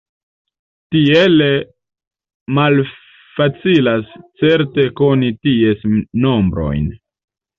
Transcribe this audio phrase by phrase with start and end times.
[0.93, 1.49] Tiele
[2.59, 4.09] malfacilas
[4.43, 5.85] certe koni ties
[6.27, 6.89] nombrojn.